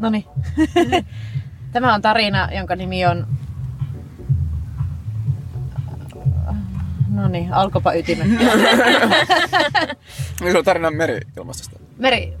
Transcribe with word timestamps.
No 0.00 0.10
niin. 0.10 0.24
Tämä 1.72 1.94
on 1.94 2.02
tarina, 2.02 2.48
jonka 2.52 2.76
nimi 2.76 3.06
on... 3.06 3.26
No 7.08 7.28
niin, 7.28 7.52
alkopa 7.52 7.92
ytimen. 7.92 8.28
Niin 10.40 10.52
se 10.52 10.58
on 10.58 10.64
tarina 10.64 10.90
meri-ilmastosta. 10.90 11.80
Meri, 11.98 12.32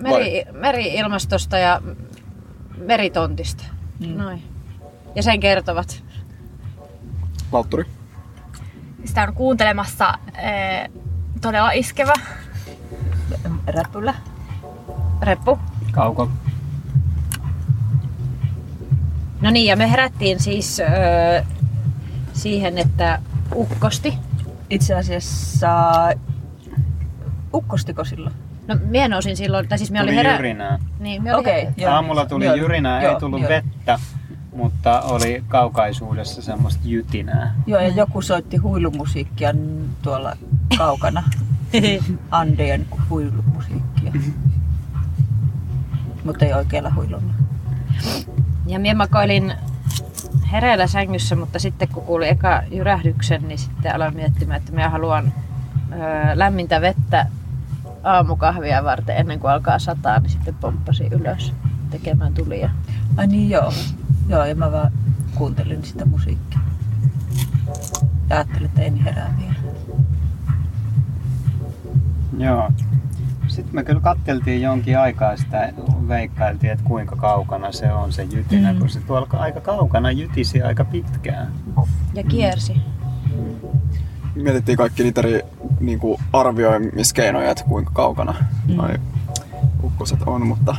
meri, 0.00 0.44
meri-ilmastosta 0.52 1.58
ja 1.58 1.80
meritontista. 2.76 3.64
Mm. 4.00 4.16
Noin. 4.16 4.42
Ja 5.14 5.22
sen 5.22 5.40
kertovat. 5.40 6.04
Valtturi. 7.52 7.84
Sitä 9.04 9.22
on 9.22 9.34
kuuntelemassa 9.34 10.18
ee, 10.34 10.90
todella 11.40 11.70
iskevä. 11.70 12.12
Räpylä. 13.66 14.14
Reppu. 15.22 15.58
Kauko. 15.92 16.28
No 19.42 19.50
niin, 19.50 19.66
ja 19.66 19.76
me 19.76 19.90
herättiin 19.90 20.40
siis 20.40 20.80
öö, 20.80 21.42
siihen, 22.32 22.78
että 22.78 23.18
ukkosti. 23.54 24.14
Itse 24.70 24.94
asiassa 24.94 25.68
ukkostiko 27.54 28.04
silloin? 28.04 28.34
No 28.68 28.76
minä 28.84 29.08
nousin 29.08 29.36
silloin, 29.36 29.68
tai 29.68 29.78
siis 29.78 29.90
olin 29.90 30.00
Tuli 30.00 30.14
herä... 30.14 30.32
jyrinää. 30.32 30.78
Niin, 31.00 31.22
minä 31.22 31.34
olin 31.34 31.40
Okei. 31.40 31.62
herä... 31.62 31.74
Joo. 31.76 31.92
Aamulla 31.92 32.26
tuli 32.26 32.44
Joo, 32.44 32.54
jyrinää, 32.54 33.02
joo, 33.02 33.14
ei 33.14 33.20
tullut 33.20 33.40
joo. 33.40 33.48
vettä, 33.48 33.98
mutta 34.56 35.00
oli 35.00 35.44
kaukaisuudessa 35.48 36.42
semmoista 36.42 36.82
jytinää. 36.84 37.54
Joo, 37.66 37.80
ja 37.80 37.88
joku 37.88 38.22
soitti 38.22 38.56
huilumusiikkia 38.56 39.54
tuolla 40.02 40.36
kaukana. 40.78 41.22
Andeen 42.30 42.86
huilumusiikkia. 43.10 44.12
Mutta 46.24 46.44
ei 46.44 46.52
oikealla 46.52 46.92
huilulla. 46.94 47.34
Ja 48.66 48.78
minä 48.78 48.94
makoilin 48.94 49.52
hereillä 50.52 50.86
sängyssä, 50.86 51.36
mutta 51.36 51.58
sitten 51.58 51.88
kun 51.88 52.02
kuuli 52.02 52.28
eka 52.28 52.62
jyrähdyksen, 52.70 53.48
niin 53.48 53.58
sitten 53.58 53.94
aloin 53.94 54.14
miettimään, 54.14 54.58
että 54.58 54.72
minä 54.72 54.90
haluan 54.90 55.32
öö, 55.92 55.98
lämmintä 56.34 56.80
vettä 56.80 57.26
aamukahvia 58.04 58.84
varten 58.84 59.16
ennen 59.16 59.40
kuin 59.40 59.50
alkaa 59.50 59.78
sataa, 59.78 60.18
niin 60.18 60.30
sitten 60.30 60.54
pomppasin 60.54 61.12
ylös 61.12 61.52
tekemään 61.90 62.34
tulia. 62.34 62.70
Ai 63.16 63.26
niin 63.26 63.50
joo. 63.50 63.72
Joo, 64.28 64.44
ja 64.44 64.54
mä 64.54 64.72
vaan 64.72 64.92
kuuntelin 65.34 65.84
sitä 65.84 66.04
musiikkia. 66.04 66.60
Ja 68.30 68.36
ajattelin, 68.36 68.66
että 68.66 68.82
en 68.82 68.96
herää 68.96 69.34
vielä. 69.38 69.54
Joo. 72.38 72.70
Sitten 73.52 73.74
me 73.74 73.84
kyllä 73.84 74.00
katteltiin 74.00 74.62
jonkin 74.62 74.98
aikaa 74.98 75.36
sitä, 75.36 75.72
veikkailtiin, 76.08 76.72
että 76.72 76.84
kuinka 76.84 77.16
kaukana 77.16 77.72
se 77.72 77.92
on 77.92 78.12
se 78.12 78.22
jytinä, 78.22 78.72
Mm. 78.72 78.78
kun 78.78 78.88
se 78.88 79.00
tuolla 79.00 79.26
aika 79.32 79.60
kaukana 79.60 80.10
jytisi 80.10 80.62
aika 80.62 80.84
pitkään. 80.84 81.52
Ja 82.14 82.22
kiersi. 82.24 82.76
Mietittiin 84.34 84.78
kaikki 84.78 85.02
niitä 85.02 85.20
eri 85.20 85.40
niin 85.80 85.98
kuin 85.98 86.20
arvioimiskeinoja, 86.32 87.50
että 87.50 87.64
kuinka 87.64 87.90
kaukana 87.94 88.34
Mm. 88.68 88.74
noi 88.76 88.90
ukkoset 89.84 90.22
on, 90.26 90.46
mutta 90.46 90.76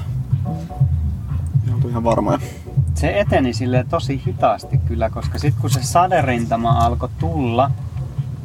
ei 1.67 1.73
oltu 1.73 1.89
ihan 1.89 2.03
varmoja. 2.03 2.39
Se 2.95 3.19
eteni 3.19 3.53
sille 3.53 3.85
tosi 3.89 4.21
hitaasti 4.27 4.77
kyllä, 4.77 5.09
koska 5.09 5.39
sitten 5.39 5.61
kun 5.61 5.69
se 5.69 5.83
saderintama 5.83 6.69
alkoi 6.71 7.09
tulla, 7.19 7.71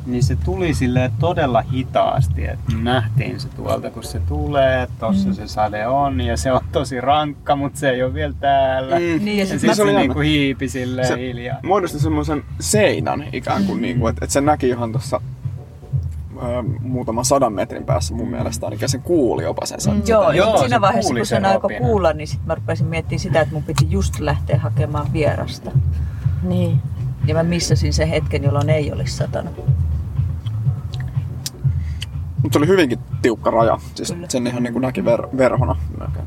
niin 0.08 0.22
se 0.22 0.36
tuli 0.44 0.74
sille 0.74 1.10
todella 1.18 1.60
hitaasti, 1.72 2.44
että 2.44 2.72
nähtiin 2.82 3.40
se 3.40 3.48
tuolta, 3.48 3.90
kun 3.90 4.04
se 4.04 4.20
tulee, 4.28 4.88
tossa 5.00 5.28
Mm. 5.28 5.34
se 5.34 5.46
sade 5.48 5.86
on 5.86 6.20
ja 6.20 6.36
se 6.36 6.52
on 6.52 6.60
tosi 6.72 7.00
rankka, 7.00 7.56
mutta 7.56 7.78
se 7.78 7.90
ei 7.90 8.02
ole 8.02 8.14
vielä 8.14 8.34
täällä. 8.40 8.94
Mm. 8.98 9.24
Niin, 9.24 9.38
ja 9.38 9.44
Ja 9.44 9.66
mä- 9.66 9.74
se 9.74 9.82
oli 9.82 9.92
niinku 9.92 10.20
hiipi 10.20 10.68
silleen 10.68 11.08
Se- 11.08 11.16
hiljaa. 11.18 11.58
Muodosti 11.62 11.98
semmoisen 11.98 12.44
seinän 12.60 13.24
ikään 13.32 13.64
kuin, 13.64 13.82
niin 13.82 14.00
kuin 14.00 14.10
että, 14.10 14.24
että 14.24 14.32
se 14.32 14.40
näki 14.40 14.68
ihan 14.68 14.92
tuossa 14.92 15.20
muutaman 16.80 17.24
sadan 17.24 17.52
metrin 17.52 17.84
päässä 17.84 18.14
mun 18.14 18.28
mielestä 18.30 18.66
ainakin, 18.66 18.88
sen 18.88 19.02
kuuli 19.02 19.42
jopa 19.42 19.66
sen 19.66 19.78
Mm, 19.94 20.02
joo, 20.06 20.32
Joo, 20.32 20.58
siinä 20.58 20.76
se 20.76 20.80
vaiheessa, 20.80 21.14
kun 21.14 21.26
sen 21.26 21.44
alkoi 21.44 21.74
kuulla, 21.78 22.12
niin 22.12 22.28
sitten 22.28 22.46
mä 22.46 22.54
rupesin 22.54 22.86
miettimään 22.86 23.20
sitä, 23.20 23.40
että 23.40 23.54
mun 23.54 23.62
piti 23.62 23.86
just 23.90 24.20
lähteä 24.20 24.58
hakemaan 24.58 25.12
vierasta. 25.12 25.70
Niin. 26.42 26.80
Ja 27.26 27.34
mä 27.34 27.42
missasin 27.42 27.92
sen 27.92 28.08
hetken, 28.08 28.42
jolloin 28.44 28.70
ei 28.70 28.92
olisi 28.92 29.16
satanut. 29.16 29.54
Mutta 32.48 32.58
se 32.58 32.60
oli 32.60 32.68
hyvinkin 32.68 32.98
tiukka 33.22 33.50
raja. 33.50 33.78
Siis 33.94 34.12
Kyllä. 34.12 34.26
sen 34.30 34.46
ihan 34.46 34.62
niin 34.62 34.72
kuin 34.72 34.82
näki 34.82 35.00
ver- 35.00 35.36
verhona. 35.38 35.76
melkein. 35.98 36.26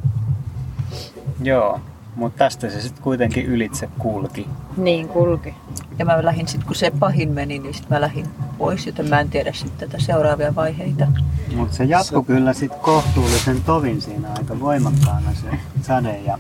Joo, 1.42 1.80
mutta 2.16 2.38
tästä 2.38 2.70
se 2.70 2.82
sitten 2.82 3.04
kuitenkin 3.04 3.46
ylitse 3.46 3.90
kulki. 4.00 4.48
Niin 4.78 5.08
kulki. 5.08 5.56
Ja 6.00 6.06
mä 6.06 6.26
lähdin 6.26 6.48
sitten, 6.48 6.68
kun 6.68 6.76
se 6.76 6.92
pahin 7.00 7.30
meni, 7.30 7.60
niin 7.60 7.74
sitten 7.74 7.98
mä 7.98 8.02
lähdin 8.02 8.28
pois, 8.58 8.86
joten 8.86 9.10
mä 9.10 9.20
en 9.20 9.30
tiedä 9.30 9.54
sitten 9.54 9.90
tätä 9.90 10.04
seuraavia 10.04 10.56
vaiheita. 10.56 11.08
Mutta 11.56 11.76
se 11.76 11.84
jatkui 11.84 12.24
kyllä 12.24 12.54
sit 12.54 12.76
kohtuullisen 12.76 13.64
tovin 13.64 14.02
siinä 14.02 14.28
aika 14.38 14.60
voimakkaana 14.60 15.34
se 15.34 15.48
sade 15.82 16.20
ja 16.20 16.40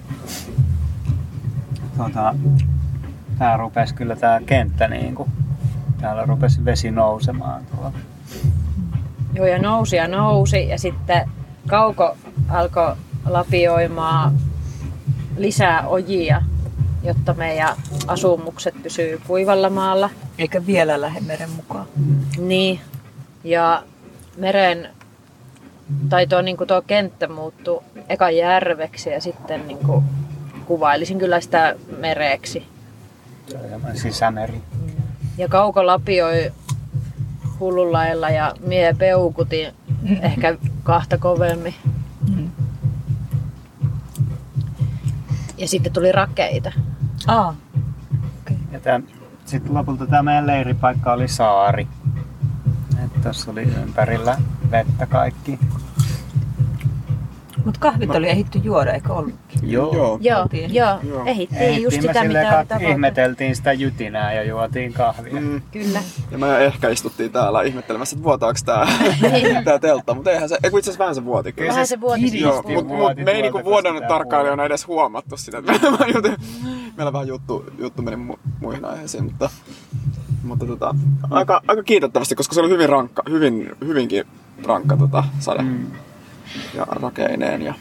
tota, 1.97 2.35
tää 3.39 3.57
rupesi 3.57 3.95
kyllä 3.95 4.15
tää 4.15 4.41
kenttä 4.45 4.87
niinku, 4.87 5.27
täällä 6.01 6.25
rupesi 6.25 6.65
vesi 6.65 6.91
nousemaan 6.91 7.65
tuolla. 7.65 7.91
Joo, 9.33 9.45
ja 9.45 9.59
nousi 9.59 9.95
ja 9.95 10.07
nousi. 10.07 10.67
Ja 10.67 10.79
sitten 10.79 11.29
Kauko 11.67 12.17
alkoi 12.49 12.95
lapioimaan 13.25 14.37
lisää 15.37 15.87
ojia, 15.87 16.41
jotta 17.03 17.33
meidän 17.33 17.75
asumukset 18.07 18.83
pysyy 18.83 19.21
kuivalla 19.27 19.69
maalla. 19.69 20.09
Eikä 20.37 20.65
vielä 20.65 21.01
lähde 21.01 21.19
meren 21.19 21.49
mukaan. 21.49 21.85
Niin. 22.37 22.79
Ja 23.43 23.83
meren, 24.37 24.89
tai 26.09 26.27
tuo, 26.27 26.41
niin 26.41 26.57
tuo 26.67 26.81
kenttä 26.81 27.27
muuttui 27.27 27.83
eka 28.09 28.31
järveksi 28.31 29.09
ja 29.09 29.21
sitten 29.21 29.67
niin 29.67 29.77
kuin, 29.77 30.05
kuvailisin 30.65 31.19
kyllä 31.19 31.41
sitä 31.41 31.75
mereksi. 31.97 32.67
Semmoinen 33.47 33.97
sisämeri. 33.97 34.61
Ja 35.37 35.47
Kauko 35.47 35.85
lapioi 35.85 36.51
hullun 37.61 37.91
lailla 37.91 38.29
ja 38.29 38.53
mie 38.67 38.93
peukutin 38.93 39.73
ehkä 40.21 40.57
kahta 40.83 41.17
kovemmin. 41.17 41.75
Mm. 42.35 42.49
Ja 45.57 45.67
sitten 45.67 45.93
tuli 45.93 46.11
rakeita. 46.11 46.71
Aa, 47.27 47.55
Ja 48.71 48.79
tää, 48.79 48.99
sitten 49.45 49.73
lopulta 49.73 50.05
tämä 50.07 50.23
meidän 50.23 50.47
leiripaikka 50.47 51.13
oli 51.13 51.27
saari. 51.27 51.87
Että 53.05 53.19
tässä 53.21 53.51
oli 53.51 53.61
ympärillä 53.61 54.37
vettä 54.71 55.05
kaikki. 55.05 55.59
Mutta 57.65 57.79
kahvit 57.79 58.09
oli 58.15 58.29
ehditty 58.29 58.59
juoda, 58.63 58.93
eikö 58.93 59.13
ollutkin? 59.13 59.71
Joo. 59.71 59.93
Joo. 59.93 60.17
Joo, 60.21 60.47
joo, 60.71 60.99
Joo. 61.03 61.23
ehittiin 61.25 61.61
Ehtiin 61.61 61.83
just 61.83 62.01
sitä, 62.01 62.23
mitä 62.23 62.65
kat- 62.69 62.89
ihmeteltiin 62.89 63.55
sitä 63.55 63.73
jytinää 63.73 64.33
ja 64.33 64.43
juotiin 64.43 64.93
kahvia. 64.93 65.41
Mm. 65.41 65.61
Kyllä. 65.71 65.99
Ja 66.31 66.37
me 66.37 66.57
ehkä 66.65 66.89
istuttiin 66.89 67.31
täällä 67.31 67.61
ihmettelemässä, 67.61 68.15
että 68.15 68.23
vuotaako 68.23 68.59
tää, 68.65 68.87
Niin. 69.31 69.63
tää 69.65 69.79
teltta, 69.79 70.13
mutta 70.13 70.31
eihän 70.31 70.49
se, 70.49 70.57
ei 70.63 70.69
kun 70.69 70.79
itse 70.79 70.91
asiassa 70.91 71.03
vähän 71.03 71.15
se 71.15 71.25
vuoti 71.25 71.53
kyllä. 71.53 71.69
Vähän 71.69 71.87
se 71.87 72.01
vuoti 72.01 72.39
Joo, 72.41 72.53
siis. 72.53 72.65
mutta 72.75 72.83
mut, 72.93 72.97
vuoti 72.97 73.23
me 73.23 73.31
ei 73.31 73.41
niinku 73.41 73.59
tää 73.63 74.07
tarkkailijana 74.07 74.65
edes 74.65 74.87
huomattu 74.87 75.37
sitä. 75.37 75.61
meillä 76.97 77.13
vähän 77.13 77.27
juttu, 77.27 77.65
juttu 77.79 78.01
meni 78.01 78.15
mu, 78.17 78.33
muihin 78.59 78.85
aiheisiin, 78.85 79.23
mutta, 79.23 79.49
mutta 80.43 80.65
tota, 80.65 80.95
aika, 81.29 81.61
aika 81.67 81.83
kiitettävästi, 81.83 82.35
koska 82.35 82.53
se 82.55 82.59
oli 82.61 82.69
hyvin 82.69 82.89
rankka, 82.89 83.23
hyvin, 83.29 83.71
hyvinkin 83.85 84.23
rankka 84.65 84.97
tota, 84.97 85.23
sade 85.39 85.61
Mm. 85.61 85.85
Ja 86.73 86.85
rakeineen. 86.89 87.61
Ja, 87.61 87.73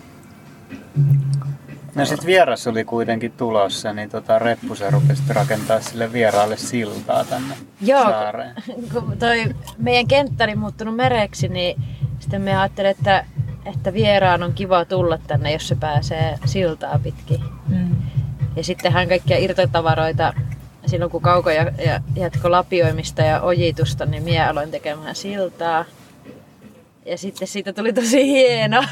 No 1.94 2.04
sit 2.04 2.26
vieras 2.26 2.66
oli 2.66 2.84
kuitenkin 2.84 3.32
tulossa, 3.32 3.92
niin 3.92 4.10
tota 4.10 4.38
Reppusen 4.38 4.92
rupesi 4.92 5.22
rakentaa 5.28 5.80
sille 5.80 6.12
vieraalle 6.12 6.56
siltaa 6.56 7.24
tänne 7.24 7.54
Joo, 7.80 8.02
saareen. 8.02 8.54
kun 8.92 9.16
toi 9.18 9.44
meidän 9.78 10.06
kenttä 10.06 10.44
oli 10.44 10.54
muuttunut 10.54 10.96
mereksi, 10.96 11.48
niin 11.48 11.82
sitten 12.20 12.42
me 12.42 12.56
ajattelin, 12.56 12.90
että, 12.90 13.24
että 13.66 13.92
vieraan 13.92 14.42
on 14.42 14.52
kiva 14.52 14.84
tulla 14.84 15.18
tänne, 15.26 15.52
jos 15.52 15.68
se 15.68 15.74
pääsee 15.74 16.38
siltaa 16.44 16.98
pitkin. 17.02 17.40
Mm. 17.68 17.96
Ja 18.56 18.64
sittenhän 18.64 19.08
kaikkia 19.08 19.38
irtotavaroita, 19.38 20.32
silloin 20.86 21.10
kun 21.10 21.22
Kauko 21.22 21.50
ja, 21.50 21.72
ja 21.86 22.00
jatko 22.14 22.50
lapioimista 22.50 23.22
ja 23.22 23.40
ojitusta, 23.40 24.06
niin 24.06 24.22
minä 24.22 24.50
aloin 24.50 24.70
tekemään 24.70 25.14
siltaa. 25.14 25.84
Ja 27.10 27.18
sitten 27.18 27.48
siitä 27.48 27.72
tuli 27.72 27.92
tosi 27.92 28.26
hieno. 28.32 28.84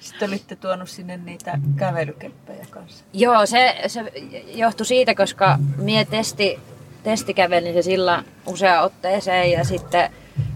Sitten 0.00 0.28
olitte 0.28 0.56
tuonut 0.56 0.88
sinne 0.88 1.16
niitä 1.16 1.58
kävelykeppejä 1.76 2.66
kanssa. 2.70 3.04
Joo, 3.12 3.46
se, 3.46 3.76
se 3.86 4.12
johtui 4.54 4.86
siitä, 4.86 5.14
koska 5.14 5.58
mie 5.76 6.04
testi, 6.04 6.58
testikävelin 7.02 7.74
se 7.74 7.82
sillä 7.82 8.24
usea 8.46 8.82
otteeseen 8.82 9.50
ja 9.50 9.64
sitten 9.64 10.10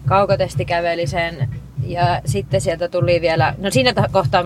kaukotesti 0.06 0.64
käveli 0.64 1.06
sen 1.06 1.48
Ja 1.86 2.20
sitten 2.24 2.60
sieltä 2.60 2.88
tuli 2.88 3.20
vielä, 3.20 3.54
no 3.58 3.70
siinä 3.70 3.92
ta- 3.92 4.08
kohtaa 4.12 4.44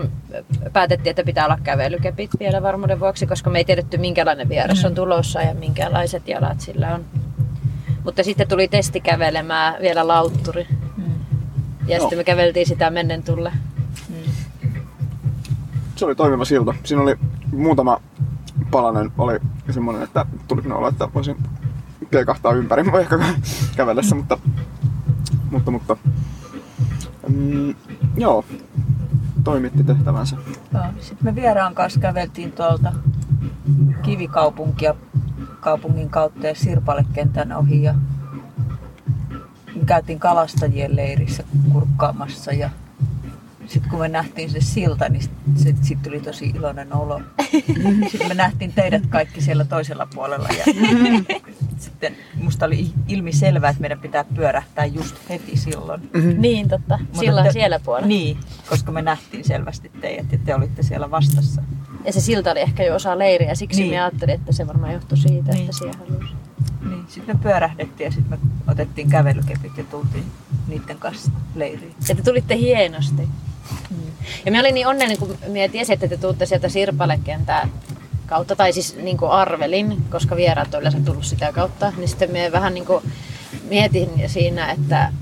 päätettiin, 0.73 1.11
että 1.11 1.25
pitää 1.25 1.45
olla 1.45 1.59
kävelykepit 1.63 2.31
vielä 2.41 2.63
varmuuden 2.63 3.01
vuoksi, 3.01 3.27
koska 3.27 3.51
me 3.51 3.59
ei 3.59 3.65
tiedetty 3.65 3.99
minkälainen 3.99 4.49
vieras 4.49 4.85
on 4.85 4.95
tulossa 4.95 5.43
ja 5.43 5.55
minkälaiset 5.55 6.29
jalat 6.29 6.61
sillä 6.61 6.95
on. 6.95 7.05
Mutta 8.05 8.23
sitten 8.23 8.49
tuli 8.49 8.69
testi 8.69 9.01
kävelemään 9.01 9.83
vielä 9.83 10.09
lautturi. 10.09 10.67
Mm. 11.81 11.89
Ja 11.89 11.97
Joo. 11.97 12.01
sitten 12.01 12.19
me 12.19 12.25
käveltiin 12.25 12.67
sitä 12.67 12.91
mennen 12.91 13.23
tulle. 13.23 13.53
Se 15.97 16.05
oli 16.05 16.15
toimiva 16.15 16.45
silta. 16.45 16.75
Siinä 16.85 17.03
oli 17.03 17.17
muutama 17.53 18.01
palanen 18.71 19.13
oli 19.19 19.39
semmoinen, 19.71 20.03
että 20.03 20.27
tuli 20.49 20.63
olo, 20.73 20.89
että 20.89 21.09
voisin 21.15 21.37
keikahtaa 22.11 22.53
ympäri 22.53 22.83
mua 22.83 23.01
ehkä 23.01 23.19
kävellessä, 23.77 24.15
mutta, 24.15 24.39
mutta, 25.51 25.71
mutta 25.71 25.97
mm, 27.29 27.75
joo, 28.17 28.45
toimitti 29.45 29.85
tehtävänsä. 29.85 30.37
Sitten 31.01 31.25
me 31.25 31.35
vieraan 31.35 31.75
kanssa 31.75 32.01
käveltiin 32.01 32.53
tuolta 32.53 32.93
kivikaupunkia 34.03 34.95
kaupungin 35.61 36.11
kautta 36.11 36.47
ja 36.47 36.55
Sirpalekentän 36.55 37.53
ohi 37.53 37.83
ja 37.83 37.95
käytiin 39.87 40.21
kalastajien 40.21 40.97
leirissä 40.97 41.45
kurkkaamassa 41.73 42.53
ja 42.53 42.71
sitten 43.67 43.91
kun 43.91 43.99
me 44.01 44.09
nähtiin 44.09 44.51
se 44.51 44.61
silta, 44.61 45.09
niin 45.09 45.23
sitten 45.57 45.85
sit 45.85 46.03
tuli 46.03 46.21
tosi 46.21 46.47
iloinen 46.47 46.97
olo. 46.97 47.21
Sitten 48.11 48.29
me 48.29 48.35
nähtiin 48.35 48.73
teidät 48.73 49.07
kaikki 49.07 49.41
siellä 49.41 49.65
toisella 49.65 50.09
puolella 50.15 50.49
ja 50.59 50.65
sitten 51.79 52.17
musta 52.35 52.67
oli 52.67 52.93
ilmi 53.09 53.33
selvää, 53.33 53.71
että 53.71 53.81
meidän 53.81 53.99
pitää 54.01 54.25
pyörähtää 54.25 54.85
just 54.85 55.17
heti 55.29 55.57
silloin. 55.57 56.11
Niin 56.39 56.69
totta, 56.69 56.99
Mutta 56.99 57.19
silloin 57.19 57.47
te- 57.47 57.53
siellä 57.53 57.79
puolella. 57.81 58.07
Niin, 58.09 58.37
koska 58.69 58.93
me 58.93 59.03
nähtiin 59.03 59.45
selvästi 59.45 59.91
teidät 60.01 60.33
ja 60.33 60.39
te 60.45 60.55
olitte 60.55 60.83
siellä 60.83 61.11
vastassa. 61.11 61.63
Ja 62.05 62.13
se 62.13 62.21
silta 62.21 62.51
oli 62.51 62.61
ehkä 62.61 62.83
jo 62.85 62.95
osa 62.95 63.19
leiriä, 63.19 63.55
siksi 63.55 63.81
Niin. 63.83 63.91
me 63.95 64.01
ajattelin, 64.01 64.35
että 64.35 64.53
se 64.53 64.67
varmaan 64.67 64.93
johtui 64.93 65.19
siitä, 65.19 65.53
Niin. 65.53 65.61
että 65.65 65.73
siihen 65.79 65.95
halusi. 65.99 66.35
Niin, 66.89 67.05
sitten 67.09 67.37
me 67.37 67.43
pyörähdettiin 67.43 68.05
ja 68.05 68.11
sitten 68.11 68.39
me 68.67 68.73
otettiin 68.73 69.11
kävelykepit 69.11 69.77
ja 69.77 69.85
tultiin 69.85 70.25
niiden 70.69 70.99
kanssa 70.99 71.31
leiriin. 71.55 71.95
Ja 72.09 72.15
te 72.15 72.23
tulitte 72.23 72.57
hienosti. 72.57 73.29
Mm. 73.91 73.97
Ja 74.47 74.53
mä 74.53 74.61
olin 74.61 74.75
niin 74.75 74.87
onnellinen, 74.87 75.19
kun 75.19 75.29
mä 75.29 75.69
tiesin, 75.73 75.93
että 75.93 76.09
te 76.09 76.17
tuutte 76.17 76.47
sieltä 76.47 76.69
Sirpalekentää 76.69 77.69
kautta, 78.27 78.57
tai 78.57 78.73
siis 78.73 78.97
niin 78.97 79.17
kuin 79.17 79.31
arvelin, 79.31 80.05
koska 80.11 80.37
vieraat 80.37 80.75
on 80.75 80.81
yleensä 80.81 81.01
tullut 81.01 81.25
sitä 81.25 81.53
kautta, 81.53 81.93
niin 81.97 82.09
sitten 82.09 82.31
mä 82.31 82.53
vähän 82.53 82.75
niin 82.75 82.87
kuin 82.87 83.05
mietin 83.69 84.11
siinä, 84.27 84.73
että, 84.73 85.13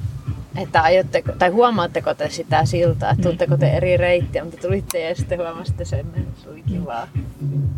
että 0.56 0.82
aiotteko, 0.82 1.32
tai 1.32 1.48
huomaatteko 1.48 2.14
te 2.14 2.30
sitä 2.30 2.64
siltaa, 2.64 3.10
että 3.10 3.22
tuutteko 3.22 3.56
te 3.56 3.70
eri 3.70 3.96
reittiä, 3.96 4.44
mutta 4.44 4.60
tulitte 4.60 5.00
ja 5.08 5.14
sitten 5.14 5.38
huomasitte 5.38 5.84
sen, 5.84 6.06
että 6.16 6.42
se 6.42 6.50
oli 6.50 6.62
kivaa. 6.62 7.08
Mm. 7.40 7.68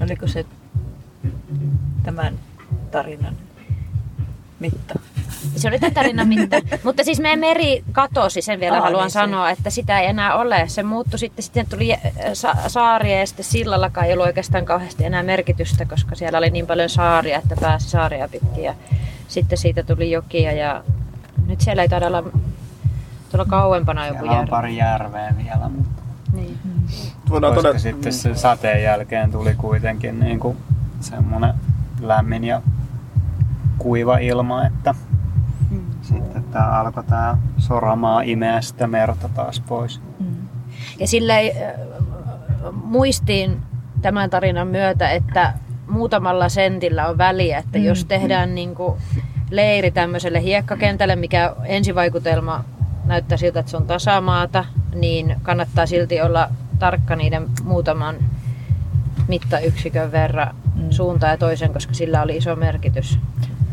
Oliko 0.00 0.26
se 0.26 0.46
tämän 2.04 2.34
tarinan 2.90 3.34
mitta? 4.60 4.94
Se 5.56 5.68
oli 5.68 5.78
tämän 5.78 5.94
tarinan 5.94 6.28
mitta. 6.28 6.56
Mutta 6.84 7.04
siis 7.04 7.20
meidän 7.20 7.38
meri 7.38 7.84
katosi, 7.92 8.42
sen 8.42 8.60
vielä 8.60 8.76
Aa, 8.76 8.82
haluan 8.82 9.02
niin 9.02 9.10
se- 9.10 9.14
sanoa, 9.14 9.50
että 9.50 9.70
sitä 9.70 10.00
ei 10.00 10.06
enää 10.06 10.34
ole. 10.34 10.64
Se 10.68 10.82
muuttui 10.82 11.18
sitten, 11.18 11.42
sitten 11.42 11.66
tuli 11.70 11.92
äh, 11.92 12.00
sa- 12.32 12.54
saaria 12.68 13.18
ja 13.18 13.26
sitten 13.26 13.44
sillallakaan 13.44 14.06
ei 14.06 14.12
ollut 14.12 14.26
oikeastaan 14.26 14.64
kauheasti 14.64 15.04
enää 15.04 15.22
merkitystä, 15.22 15.84
koska 15.84 16.14
siellä 16.14 16.38
oli 16.38 16.50
niin 16.50 16.66
paljon 16.66 16.88
saaria, 16.88 17.38
että 17.38 17.56
pääsi 17.60 17.90
saaria 17.90 18.28
pitkin. 18.28 18.64
Ja 18.64 18.74
sitten 19.28 19.58
siitä 19.58 19.82
tuli 19.82 20.10
jokia 20.10 20.52
ja 20.52 20.84
nyt 21.46 21.60
siellä 21.60 21.82
ei 21.82 21.88
taida 21.88 22.06
olla 22.06 22.22
tuolla 23.30 23.44
kauempana 23.50 24.06
joku 24.06 24.18
Siellä 24.20 24.38
on 24.40 24.48
pari 24.48 24.76
järveä 24.76 25.34
vielä, 25.44 25.68
mutta 25.68 26.02
Niin. 26.32 26.58
Voidaan 27.30 27.54
koska 27.54 27.68
todeta, 27.68 27.82
sitten 27.82 28.12
se 28.12 28.34
sateen 28.34 28.82
jälkeen 28.82 29.32
tuli 29.32 29.54
kuitenkin 29.54 30.20
niin 30.20 30.40
kuin 30.40 30.56
semmoinen 31.00 31.54
lämmin 32.00 32.44
ja 32.44 32.62
kuiva 33.78 34.18
ilma, 34.18 34.66
että 34.66 34.94
Mm. 35.70 35.80
sitten 36.02 36.44
tää 36.44 36.78
alkoi 36.80 37.04
tää 37.04 37.38
soramaa 37.58 38.20
imeä 38.22 38.60
sitä 38.60 38.86
merta 38.86 39.28
taas 39.28 39.60
pois. 39.60 40.00
Mm. 40.20 40.26
Ja 41.00 41.06
sillä 41.08 41.38
ei, 41.38 41.52
äh, 41.62 41.72
muistiin 42.84 43.62
tämän 44.02 44.30
tarinan 44.30 44.68
myötä, 44.68 45.10
että 45.10 45.52
muutamalla 45.88 46.48
sentillä 46.48 47.08
on 47.08 47.18
väliä, 47.18 47.58
että 47.58 47.78
Mm. 47.78 47.84
jos 47.84 48.04
tehdään 48.04 48.54
niin 48.54 48.74
kuin 48.74 48.98
leiri 49.50 49.90
tämmöiselle 49.90 50.42
hiekkakentälle, 50.42 51.16
mikä 51.16 51.56
ensivaikutelma 51.64 52.64
näyttää 53.04 53.38
siltä, 53.38 53.60
että 53.60 53.70
se 53.70 53.76
on 53.76 53.86
tasamaata, 53.86 54.64
niin 54.94 55.36
kannattaa 55.42 55.86
silti 55.86 56.20
olla 56.22 56.48
tarkka 56.78 57.16
niiden 57.16 57.48
muutaman 57.64 58.16
mittayksikön 59.28 60.12
verran 60.12 60.54
Mm. 60.63 60.63
Suuntaan 60.92 61.30
ja 61.30 61.38
toisen, 61.38 61.72
koska 61.72 61.94
sillä 61.94 62.22
oli 62.22 62.36
iso 62.36 62.56
merkitys. 62.56 63.18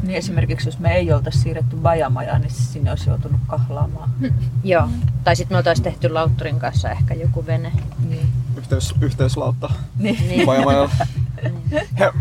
Niin 0.03 0.17
esimerkiksi 0.17 0.67
jos 0.67 0.79
me 0.79 0.95
ei 0.95 1.13
oltaisi 1.13 1.39
siirretty 1.39 1.75
Bajamajaan, 1.75 2.41
niin 2.41 2.51
sinne 2.51 2.89
olisi 2.89 3.09
joutunut 3.09 3.39
kahlaamaan. 3.47 4.09
Joo. 4.63 4.89
Tai 5.23 5.35
sitten 5.35 5.55
me 5.55 5.57
oltaisiin 5.57 5.83
tehty 5.83 6.09
lautturin 6.09 6.59
kanssa 6.59 6.91
ehkä 6.91 7.13
joku 7.13 7.45
vene. 7.45 7.71
Niin. 8.09 8.27
yhteys, 8.57 8.95
yhteyslautta 9.01 9.69
Niin. 9.99 10.27
Niin. 10.27 10.45
Bajamajalla. 10.47 10.89
He, 11.99 12.11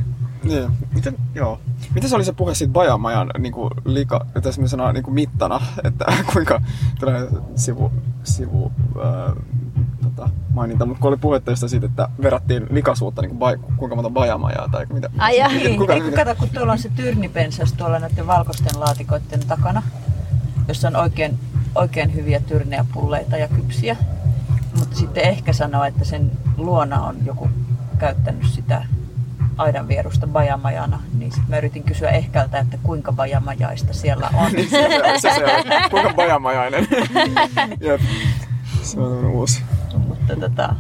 niin. 0.44 0.70
Miten, 0.94 1.16
joo. 1.34 1.60
Miten 1.94 2.10
se 2.10 2.16
oli 2.16 2.25
se 2.25 2.32
puhe 2.32 2.54
siitä 2.54 2.72
Bajamajan 2.72 3.31
niin 3.38 3.52
kuin 3.52 3.70
lika, 3.84 4.26
me 4.58 4.69
sanoo, 4.69 4.92
niin 4.92 5.04
kuin 5.04 5.14
mittana, 5.14 5.60
että 5.84 6.04
kuinka 6.32 6.62
tulee 7.00 7.28
sivu, 7.56 7.92
sivu 8.25 8.72
ää, 9.04 9.12
tota, 9.12 9.37
maininta, 10.50 10.87
mutta 10.87 11.00
kun 11.02 11.08
oli 11.08 11.17
puhetta 11.17 11.50
jostain 11.50 11.70
siitä, 11.70 11.87
että 11.87 12.08
verrattiin 12.23 12.67
likaisuutta, 12.70 13.23
niin 13.23 13.29
kuin 13.31 13.38
bai, 13.38 13.56
kuinka 13.76 13.97
monta 13.97 14.11
Bajamajaa 14.11 14.69
tai 14.73 14.87
mitä. 14.93 15.11
Ai 15.19 15.37
jaa. 15.38 15.49
miten- 15.49 15.64
Niin, 15.67 15.79
kuka- 15.81 15.93
eikö 15.94 16.12
kato, 16.12 16.35
kun 16.35 16.49
tuolla 16.49 16.73
on 16.73 16.79
se 16.79 16.88
tyrnipensas 16.97 17.73
tuolla 17.73 17.99
näiden 17.99 18.26
valkoisten 18.26 18.81
laatikoiden 18.81 19.41
takana, 19.49 19.82
jossa 20.69 20.88
on 20.88 20.97
oikein, 20.97 21.38
oikein 21.75 22.14
hyviä 22.14 22.41
tyrneäpulleita 22.41 23.37
ja 23.37 23.49
kypsiä. 23.49 23.97
Mutta 24.79 24.97
sitten 24.97 25.25
ehkä 25.25 25.52
sanoa, 25.52 25.87
että 25.87 26.05
sen 26.05 26.31
luona 26.56 27.02
on 27.02 27.17
joku 27.26 27.49
käyttänyt 27.99 28.47
sitä 28.47 28.85
aidan 29.56 29.88
vierusta 29.88 30.26
bajamajana, 30.26 31.00
niin 31.19 31.32
sitten 31.32 31.50
mä 31.50 31.58
yritin 31.58 31.82
kysyä 31.82 32.11
ehkältä, 32.11 32.58
että 32.58 32.79
kuinka 32.82 33.12
bajamajaista 33.12 33.93
siellä 33.93 34.31
on. 34.35 34.50
se, 34.70 35.19
se, 35.20 35.20
se, 35.20 35.31
se. 35.62 35.88
Kuinka 35.91 36.12
bajamajainen. 36.14 36.88
Jep. 37.81 38.00
Se 38.82 39.00
on 39.00 39.25
uusi. 39.25 39.62
Mutta 40.30 40.49
tota, 40.49 40.75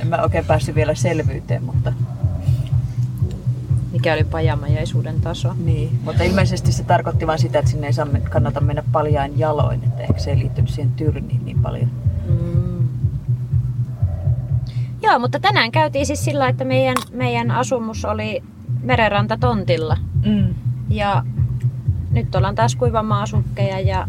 en 0.00 0.06
mä 0.06 0.22
oikein 0.22 0.44
päässyt 0.44 0.74
vielä 0.74 0.94
selvyyteen, 0.94 1.64
mutta, 1.64 1.92
Mikä 3.92 4.12
oli 4.12 4.24
pajamajaisuuden 4.24 5.20
taso. 5.20 5.54
niin. 5.64 6.00
mutta 6.04 6.22
ilmeisesti 6.22 6.72
se 6.72 6.84
tarkoitti 6.84 7.26
vain 7.26 7.38
sitä, 7.38 7.58
että 7.58 7.70
sinne 7.70 7.86
ei 7.86 7.92
saa, 7.92 8.06
kannata 8.30 8.60
mennä 8.60 8.82
paljain 8.92 9.38
jaloin, 9.38 9.84
että 9.84 10.02
ehkä 10.02 10.18
se 10.18 10.30
ei 10.30 10.38
liittynyt 10.38 10.70
siihen 10.70 10.92
tyrniin 10.92 11.44
niin 11.44 11.58
paljon. 11.62 11.90
Mm. 12.28 12.88
Joo, 15.02 15.18
mutta 15.18 15.40
tänään 15.40 15.70
käytiin 15.70 16.06
siis 16.06 16.24
sillä, 16.24 16.48
että 16.48 16.64
meidän, 16.64 16.96
meidän 17.12 17.50
asumus 17.50 18.04
oli 18.04 18.42
merenrantatontilla. 18.82 19.96
Mm. 20.26 20.54
Ja 20.88 21.22
nyt 22.10 22.34
ollaan 22.34 22.54
taas 22.54 22.76
kuivamaa 22.76 23.22
asukkeja 23.22 23.80
ja 23.80 24.08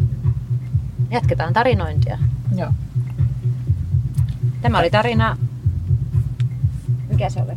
jatketaan 1.10 1.52
tarinointia. 1.52 2.18
Joo. 2.56 2.70
Tämä 4.62 4.78
oli 4.78 4.90
tarina... 4.90 5.36
Mikä 7.08 7.30
se 7.30 7.42
oli? 7.42 7.52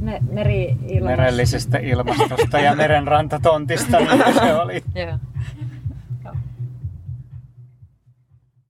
Me, 0.00 0.20
meri 0.32 0.76
Merellisestä 1.04 1.78
ilmastosta 1.78 2.58
ja 2.58 2.74
merenrantatontista, 2.74 3.98
niin 3.98 4.34
se 4.34 4.54
oli. 4.54 4.84
Joo. 4.94 5.18